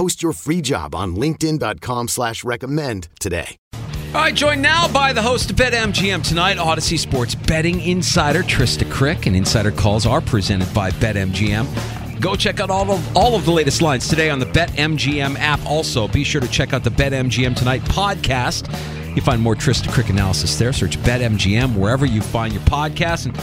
[0.00, 3.58] Post your free job on linkedin.com slash recommend today.
[3.74, 8.84] All right, joined now by the host of BetMGM tonight, Audacy Sports betting insider Trysta
[8.84, 12.18] Krick, and insider calls are presented by BetMGM.
[12.18, 15.60] Go check out all of all of the latest lines today on the BetMGM app.
[15.66, 18.70] Also, be sure to check out the BetMGM Tonight podcast.
[19.14, 20.72] You find more Trysta Krick analysis there.
[20.72, 23.26] Search BetMGM wherever you find your podcast.
[23.26, 23.36] And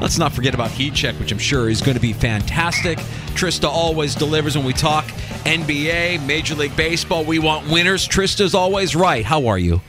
[0.00, 2.98] let's not forget about Heat Check, which I'm sure is going to be fantastic.
[3.34, 5.04] Trysta always delivers when we talk
[5.44, 7.24] NBA, Major League Baseball.
[7.24, 8.08] We want winners.
[8.08, 9.24] Trysta's always right.
[9.24, 9.80] How are you?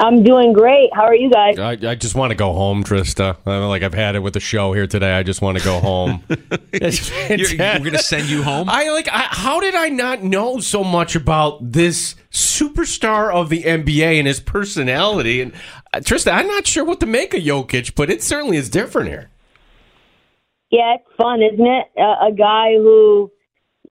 [0.00, 0.88] I'm doing great.
[0.94, 1.58] How are you guys?
[1.58, 3.36] I, I just want to go home, Trysta.
[3.44, 5.12] I mean, like I've had it with the show here today.
[5.12, 6.24] I just want to go home.
[6.72, 8.70] It's You're, you're going to send you home?
[8.70, 9.08] I like.
[9.08, 14.26] I, how did I not know so much about this superstar of the NBA and
[14.26, 15.42] his personality?
[15.42, 15.52] And
[15.92, 19.08] uh, Trysta, I'm not sure what to make of Jokic, but it certainly is different
[19.08, 19.30] here.
[20.70, 21.86] Yeah, it's fun, isn't it?
[21.98, 23.30] Uh, a guy who,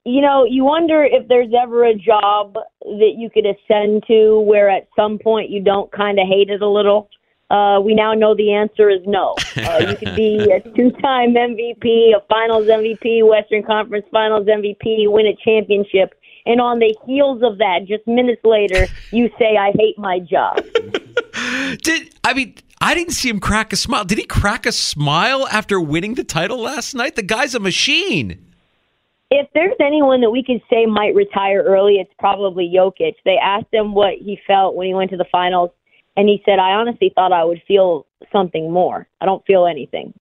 [0.05, 4.69] you know, you wonder if there's ever a job that you could ascend to where
[4.69, 7.09] at some point you don't kind of hate it a little.
[7.49, 9.35] Uh, we now know the answer is no.
[9.57, 15.25] Uh, you could be a two-time MVP, a Finals MVP, Western Conference Finals MVP, win
[15.25, 16.13] a championship,
[16.45, 20.57] and on the heels of that, just minutes later, you say, "I hate my job."
[21.81, 24.05] Did I mean I didn't see him crack a smile.
[24.05, 27.15] Did he crack a smile after winning the title last night?
[27.15, 28.48] The guy's a machine.
[29.31, 33.15] If there's anyone that we could say might retire early, it's probably Jokic.
[33.25, 35.69] They asked him what he felt when he went to the finals,
[36.17, 39.07] and he said, "I honestly thought I would feel something more.
[39.21, 40.13] I don't feel anything."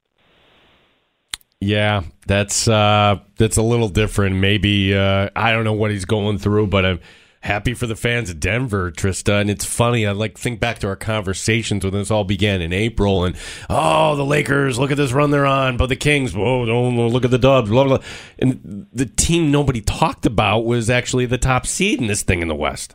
[1.61, 4.37] Yeah, that's uh, that's a little different.
[4.37, 7.01] Maybe uh, I don't know what he's going through, but I'm
[7.41, 9.41] happy for the fans of Denver, Trysta.
[9.41, 10.07] And it's funny.
[10.07, 13.37] I like think back to our conversations when this all began in April, and
[13.69, 17.25] oh, the Lakers, look at this run they're on, but the Kings, whoa, don't look
[17.25, 17.99] at the Dubs, blah blah.
[18.39, 22.49] And the team nobody talked about was actually the top seed in this thing in
[22.49, 22.95] the West.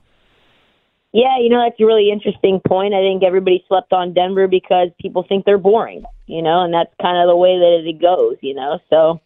[1.14, 2.96] Yeah, you know that's a really interesting point.
[2.96, 6.92] I think everybody slept on Denver because people think they're boring, you know, and that's
[7.00, 8.80] kind of the way that it goes, you know.
[8.90, 9.22] So,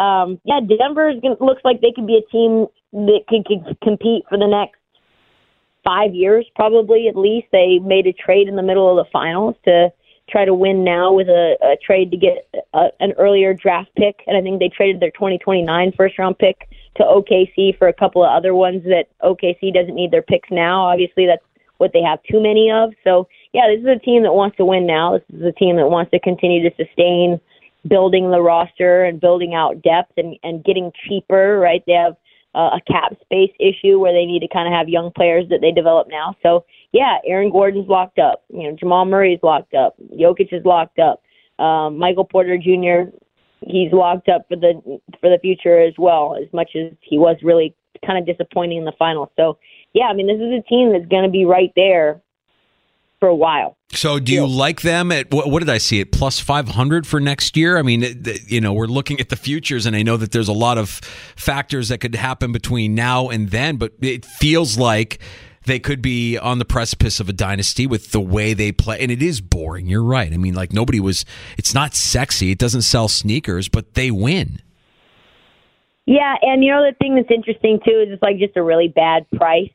[0.00, 3.46] um, yeah, Denver looks like they could be a team that could,
[3.82, 4.78] compete for the next
[5.84, 7.48] five years, probably at least.
[7.52, 9.92] They made a trade in the middle of the finals to
[10.28, 14.22] try to win now with a, a trade to get a, an earlier draft pick,
[14.26, 18.24] and I think they traded their 2029 first round pick to OKC for a couple
[18.24, 20.82] of other ones that OKC doesn't need their picks now.
[20.82, 21.42] Obviously, that's
[21.78, 22.92] what they have too many of.
[23.04, 25.18] So, yeah, this is a team that wants to win now.
[25.18, 27.40] This is a team that wants to continue to sustain
[27.86, 31.82] building the roster and building out depth and, and getting cheaper, right?
[31.86, 32.16] They have
[32.54, 35.60] uh, a cap space issue where they need to kind of have young players that
[35.60, 36.34] they develop now.
[36.42, 38.44] So, yeah, Aaron Gordon's locked up.
[38.48, 39.96] You know, Jamal Murray's locked up.
[40.12, 41.22] Jokic is locked up.
[41.62, 43.10] Um, Michael Porter Jr
[43.60, 44.80] he's locked up for the
[45.20, 46.36] for the future as well.
[46.40, 47.74] As much as he was really
[48.06, 49.28] kind of disappointing in the finals.
[49.36, 49.58] So
[49.92, 52.20] yeah, I mean this is a team that's going to be right there
[53.20, 53.76] for a while.
[53.90, 57.06] So, do you like them at what, what did I see at plus five hundred
[57.06, 57.78] for next year?
[57.78, 60.48] I mean, it- you know, we're looking at the futures, and I know that there's
[60.48, 60.88] a lot of
[61.36, 65.18] factors that could happen between now and then, but it feels like
[65.64, 68.98] they could be on the precipice of a dynasty with the way they play.
[69.00, 69.86] And it is boring.
[69.86, 70.32] You're right.
[70.32, 71.24] I mean, like nobody was.
[71.56, 72.50] It's not sexy.
[72.50, 74.60] It doesn't sell sneakers, but they win.
[76.06, 78.88] Yeah, and you know the thing that's interesting too is it's like just a really
[78.88, 79.70] bad price.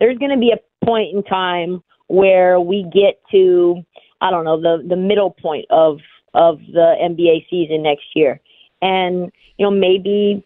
[0.00, 3.82] There's going to be a point in time where we get to
[4.20, 5.98] I don't know the the middle point of
[6.34, 8.40] of the NBA season next year,
[8.82, 10.44] and you know maybe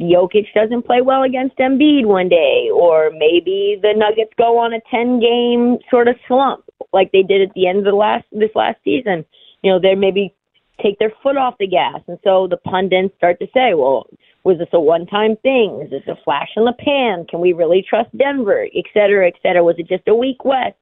[0.00, 4.80] Jokic doesn't play well against Embiid one day, or maybe the Nuggets go on a
[4.90, 8.50] 10 game sort of slump like they did at the end of the last this
[8.54, 9.24] last season.
[9.62, 10.34] You know, they maybe
[10.82, 14.06] take their foot off the gas, and so the pundits start to say, "Well,
[14.44, 15.82] was this a one time thing?
[15.82, 17.26] Is this a flash in the pan?
[17.26, 19.62] Can we really trust Denver, et cetera, et cetera?
[19.62, 20.76] Was it just a weak West?"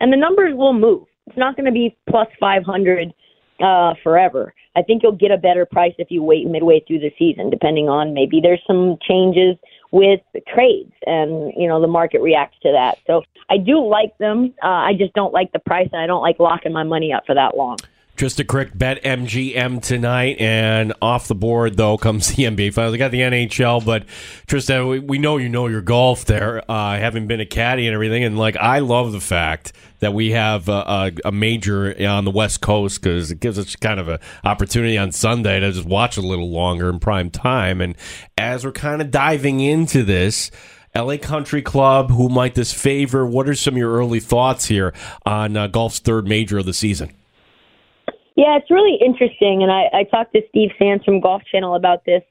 [0.00, 1.06] And the numbers will move.
[1.26, 3.12] It's not going to be plus 500
[3.60, 4.54] uh, forever.
[4.76, 7.88] I think you'll get a better price if you wait midway through the season, depending
[7.88, 9.56] on maybe there's some changes
[9.90, 12.98] with the trades and you know the market reacts to that.
[13.06, 14.54] So I do like them.
[14.62, 17.24] Uh, I just don't like the price, and I don't like locking my money up
[17.26, 17.78] for that long.
[18.18, 22.92] Trysta Krick, bet MGM tonight, and off the board though comes the NBA finals.
[22.92, 24.06] I got the NHL, but
[24.48, 27.94] Trysta, we, we know you know your golf there, uh, having been a caddy and
[27.94, 32.24] everything, and like I love the fact that we have a, a, a major on
[32.24, 35.86] the West Coast because it gives us kind of an opportunity on Sunday to just
[35.86, 37.80] watch a little longer in prime time.
[37.80, 37.94] And
[38.36, 40.50] as we're kind of diving into this.
[40.96, 43.24] LA Country Club, who might this favor?
[43.24, 44.94] What are some of your early thoughts here
[45.24, 47.12] on uh, golf's third major of the season?
[48.38, 52.04] Yeah, it's really interesting, and I, I talked to Steve Sands from Golf Channel about
[52.04, 52.22] this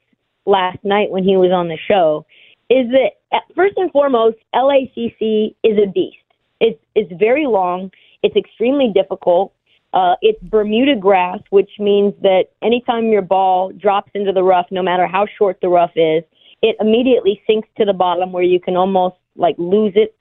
[0.46, 2.24] last night when he was on the show.
[2.70, 6.16] Is that uh, first and foremost, LACC is a beast.
[6.60, 7.90] It's it's very long.
[8.22, 9.52] It's extremely difficult.
[9.92, 14.82] Uh, it's Bermuda grass, which means that anytime your ball drops into the rough, no
[14.82, 16.24] matter how short the rough is,
[16.62, 20.16] it immediately sinks to the bottom where you can almost like lose it,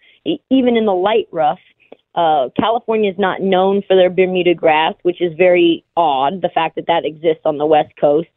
[0.50, 1.60] even in the light rough.
[2.18, 6.42] Uh, California is not known for their Bermuda grass, which is very odd.
[6.42, 8.28] The fact that that exists on the West Coast.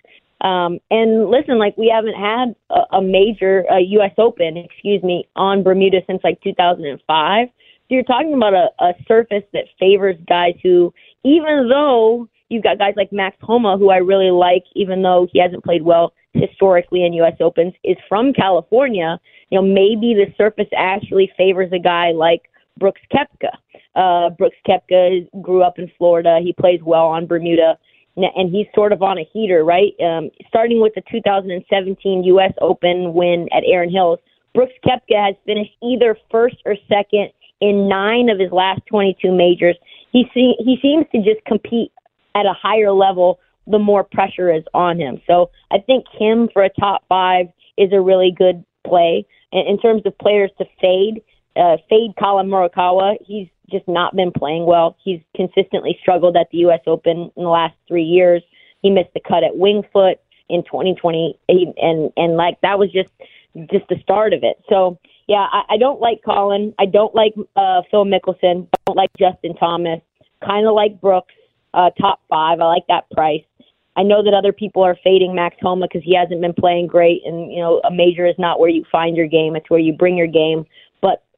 [0.43, 4.13] Um, and listen, like we haven't had a, a major uh, U.S.
[4.19, 7.49] Open, excuse me, on Bermuda since like 2005.
[7.49, 7.53] So
[7.89, 10.93] you're talking about a, a surface that favors guys who,
[11.25, 15.41] even though you've got guys like Max Homa, who I really like, even though he
[15.41, 17.37] hasn't played well historically in U.S.
[17.41, 19.19] Opens, is from California.
[19.51, 22.43] You know, maybe the surface actually favors a guy like
[22.81, 23.53] Brooks Koepka.
[23.95, 26.41] Uh, Brooks Koepka grew up in Florida.
[26.43, 27.79] He plays well on Bermuda,
[28.17, 29.93] and he's sort of on a heater, right?
[30.03, 32.53] Um, starting with the 2017 U.S.
[32.61, 34.19] Open win at Erin Hills,
[34.55, 37.31] Brooks Koepka has finished either first or second
[37.61, 39.77] in nine of his last 22 majors.
[40.13, 41.93] He see, he seems to just compete
[42.35, 45.21] at a higher level the more pressure is on him.
[45.27, 47.47] So I think him for a top five
[47.77, 49.27] is a really good play.
[49.53, 51.23] In terms of players to fade,
[51.61, 53.17] uh, fade Collin Morikawa.
[53.25, 54.97] He's just not been playing well.
[55.03, 56.81] He's consistently struggled at the U.S.
[56.87, 58.43] Open in the last three years.
[58.83, 60.17] He missed the cut at Wingfoot
[60.49, 63.11] in 2020, and and like that was just
[63.71, 64.63] just the start of it.
[64.69, 64.99] So
[65.29, 66.75] yeah, I, I don't like Collin.
[66.79, 68.67] I don't like uh, Phil Mickelson.
[68.73, 70.01] I don't like Justin Thomas.
[70.45, 71.35] Kind of like Brooks.
[71.73, 72.59] Uh, top five.
[72.61, 73.45] I like that price.
[73.97, 77.23] I know that other people are fading Max Homa because he hasn't been playing great,
[77.25, 79.93] and you know a major is not where you find your game; it's where you
[79.93, 80.65] bring your game.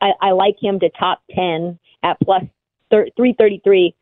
[0.03, 2.43] I, I like him to top ten at plus
[2.91, 3.95] thirty three,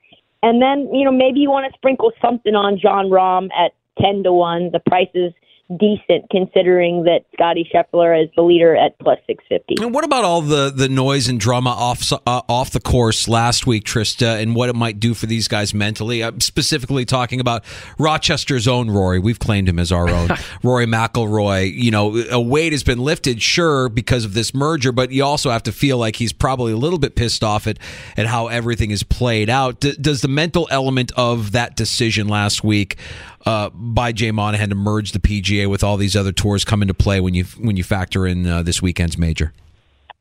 [0.43, 4.25] and then you know maybe you want to sprinkle something on Jon Rahm at ten
[4.25, 4.71] to one.
[4.73, 5.33] The price is
[5.79, 9.83] decent considering that Scottie Scheffler is the leader at plus 650.
[9.83, 13.67] And what about all the, the noise and drama off uh, off the course last
[13.67, 16.25] week, Trysta, and what it might do for these guys mentally?
[16.25, 17.65] I'm specifically talking about
[17.99, 19.21] Rochester's own Rory.
[19.21, 20.31] We've claimed him as our own
[20.63, 21.73] Rory McIlroy.
[21.73, 25.51] You know, a weight has been lifted, sure, because of this merger, but you also
[25.51, 27.79] have to feel like he's probably a little bit pissed off at,
[28.17, 29.81] at how everything is played out.
[29.81, 32.97] D- does the mental element of that decision last week
[33.47, 36.95] uh, by Jay Monahan to merge the PGA with all these other tours come into
[36.95, 39.53] play when you when you factor in uh, this weekend's major?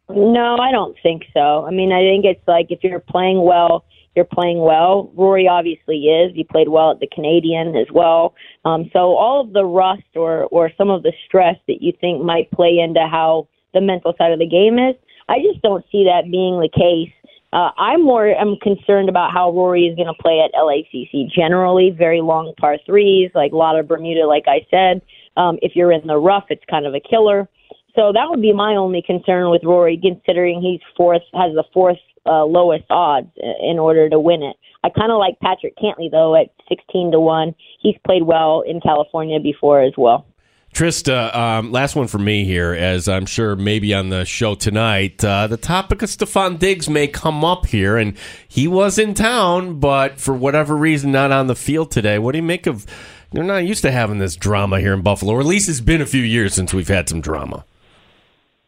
[0.10, 1.66] No, I don't think so.
[1.66, 3.86] I mean, I think it's like if you're playing well,
[4.16, 5.12] you're playing well.
[5.16, 6.34] Rory obviously is.
[6.36, 8.34] He played well at the Canadian as well.
[8.66, 12.24] Um, so all of the rust or or some of the stress that you think
[12.24, 14.96] might play into how the mental side of the game is,
[15.28, 17.14] I just don't see that being the case
[17.52, 21.32] uh, I'm more I'm concerned about how Rory is going to play at LACC.
[21.34, 24.28] Generally, very long par threes, like a lot of Bermuda.
[24.28, 25.02] Like I said,
[25.36, 27.50] um, if you're in the rough, it's kind of a killer.
[27.96, 31.98] So that would be my only concern with Rory, considering he's fourth, has the fourth
[32.26, 34.56] uh, lowest odds in order to win it.
[34.84, 37.56] I kind of like Patrick Cantlay though at 16 to one.
[37.82, 40.26] He's played well in California before as well.
[40.74, 45.24] Trysta, um, last one for me here, as I'm sure maybe on the show tonight,
[45.26, 48.16] uh, the topic of Stefon Diggs may come up here, and
[48.48, 52.20] he was in town, but for whatever reason, not on the field today.
[52.20, 52.86] What do you make of?
[53.32, 56.02] They're not used to having this drama here in Buffalo, or at least it's been
[56.02, 57.66] a few years since we've had some drama.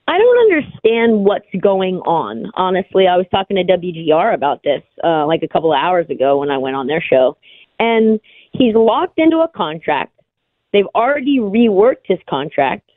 [0.07, 2.51] I don't understand what's going on.
[2.55, 6.39] Honestly, I was talking to WGR about this uh, like a couple of hours ago
[6.39, 7.37] when I went on their show,
[7.79, 8.19] and
[8.51, 10.11] he's locked into a contract
[10.73, 12.89] They've already reworked his contract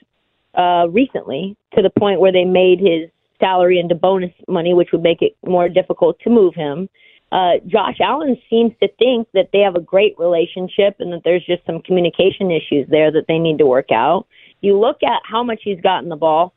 [0.54, 5.02] uh, recently to the point where they made his salary into bonus money, which would
[5.02, 6.88] make it more difficult to move him.
[7.33, 11.45] Uh, Josh Allen seems to think that they have a great relationship and that there's
[11.45, 14.26] just some communication issues there that they need to work out.
[14.61, 16.54] You look at how much he's gotten the ball.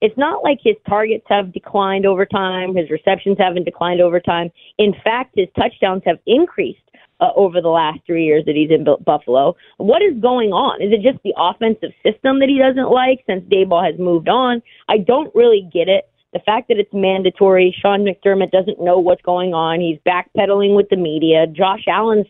[0.00, 4.50] it's not like his targets have declined over time, his receptions haven't declined over time.
[4.78, 6.89] In fact, his touchdowns have increased
[7.20, 9.56] uh, over the last three years that he's in Buffalo.
[9.76, 10.82] What is going on?
[10.82, 14.62] Is it just the offensive system that he doesn't like since Daboll has moved on?
[14.88, 16.08] I don't really get it.
[16.32, 19.80] The fact that it's mandatory, Sean McDermott doesn't know what's going on.
[19.80, 21.46] He's backpedaling with the media.
[21.46, 22.26] Josh Allen's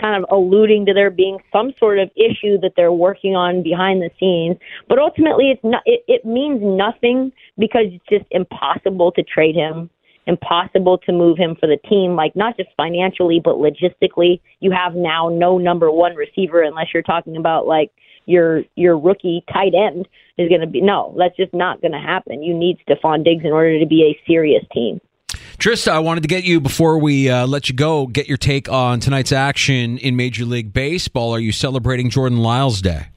[0.00, 4.02] kind of alluding to there being some sort of issue that they're working on behind
[4.02, 4.56] the scenes.
[4.88, 5.82] But ultimately, it's not.
[5.84, 9.90] It, it means nothing because it's just impossible to trade him,
[10.26, 12.14] impossible to move him for the team.
[12.16, 17.02] Like not just financially, but logistically, you have now no number one receiver unless you're
[17.02, 17.90] talking about like
[18.26, 20.08] your your rookie tight end
[20.38, 20.80] is going to be.
[20.80, 22.42] No, that's just not going to happen.
[22.42, 25.00] You need Stefon Diggs in order to be a serious team.
[25.58, 28.70] Trysta, I wanted to get you before we uh, let you go, get your take
[28.70, 31.34] on tonight's action in Major League Baseball.
[31.34, 33.08] Are you celebrating Jordan Lyles Day?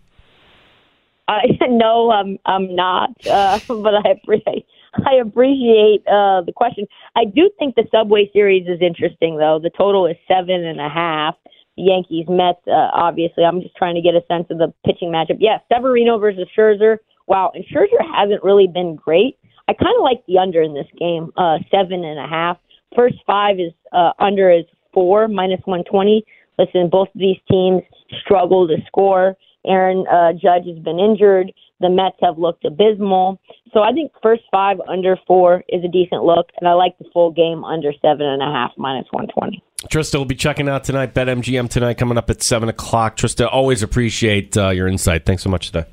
[1.28, 4.66] Uh, no, I'm I'm not, uh, but I appreciate
[5.06, 6.86] I appreciate uh, the question.
[7.16, 9.60] I do think the Subway Series is interesting, though.
[9.62, 11.36] The total is seven and a half.
[11.76, 12.60] Yankees Mets.
[12.68, 15.38] Uh, obviously, I'm just trying to get a sense of the pitching matchup.
[15.40, 16.98] Yeah, Severino versus Scherzer.
[17.28, 19.38] Wow, and Scherzer hasn't really been great.
[19.68, 22.58] I kind of like the under in this game, uh, seven and a half.
[22.96, 26.24] First five is uh, under is four minus one twenty.
[26.60, 27.82] Listen, both of these teams
[28.24, 29.36] struggle to score.
[29.66, 31.52] Aaron uh, Judge has been injured.
[31.80, 33.40] The Mets have looked abysmal.
[33.74, 37.06] So I think first five under four is a decent look, and I like the
[37.12, 39.64] full game under seven and a half minus one twenty.
[39.90, 41.14] Trysta will be checking out tonight.
[41.14, 43.18] Bet MGM tonight coming up at seven o'clock.
[43.18, 45.26] Trysta, always appreciate uh, your insight.
[45.26, 45.86] Thanks so much today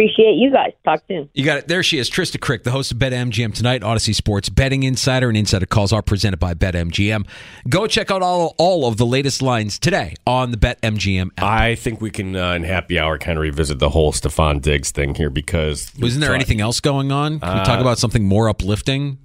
[0.00, 0.72] appreciate you guys.
[0.84, 1.28] Talk soon.
[1.34, 1.68] You got it.
[1.68, 5.36] There she is, Trysta Krick, the host of BetMGM tonight, Audacy Sports Betting Insider and
[5.36, 7.26] Insider Calls are presented by BetMGM.
[7.68, 11.44] Go check out all, all of the latest lines today on the BetMGM app.
[11.44, 14.90] I think we can, uh, in happy hour, kind of revisit the whole Stefon Diggs
[14.90, 15.92] thing here because.
[16.00, 17.40] Wasn't there anything else going on?
[17.40, 19.18] Can we talk uh, about something more uplifting?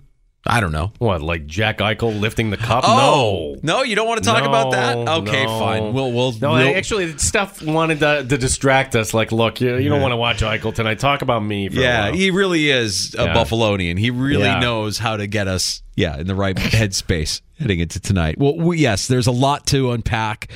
[0.48, 0.92] I don't know.
[1.00, 2.84] What, like Jack Eichel lifting the cup?
[2.86, 4.96] Oh, no, no, you don't want to talk no, about that.
[4.96, 5.60] Okay, no.
[5.60, 5.94] fine.
[5.94, 6.34] We'll, we'll.
[6.34, 9.14] No, we'll, actually, Steph wanted to, to, distract us.
[9.14, 11.00] Like, look, you, you don't want to watch Eichel tonight.
[11.00, 11.70] Talk about me.
[11.70, 13.34] yeah, he really is a yeah.
[13.34, 13.98] Buffalonian.
[13.98, 14.60] He really yeah.
[14.60, 18.38] knows how to get us, yeah, in the right headspace heading into tonight.
[18.38, 20.52] Well, we, yes, there's a lot to unpack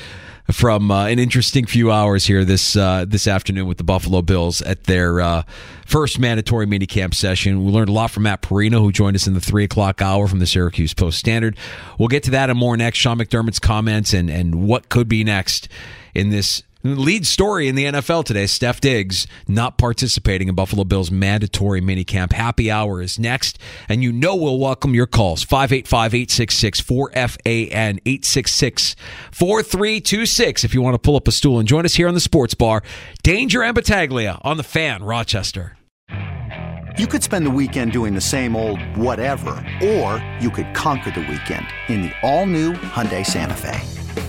[0.51, 4.61] from uh, an interesting few hours here this uh, this afternoon with the Buffalo Bills
[4.61, 5.43] at their uh,
[5.85, 7.63] first mandatory minicamp session.
[7.63, 10.27] We learned a lot from Matt Parrino, who joined us in the three o'clock hour
[10.27, 11.57] from the Syracuse Post Standard.
[11.97, 12.97] We'll get to that and more next.
[12.97, 15.67] Sean McDermott's comments and and what could be next
[16.15, 21.11] in this Lead story in the NFL today Steph Diggs not participating in Buffalo Bills'
[21.11, 22.31] mandatory minicamp.
[22.31, 23.59] Happy hour is next,
[23.89, 28.95] and you know we'll welcome your calls 585 866 4FAN 866
[29.29, 32.21] 4326 if you want to pull up a stool and join us here on the
[32.21, 32.81] sports bar.
[33.23, 35.75] Danger and Battaglia on the fan, Rochester.
[36.97, 39.51] You could spend the weekend doing the same old whatever,
[39.83, 44.28] or you could conquer the weekend in the all new Hyundai Santa Fe.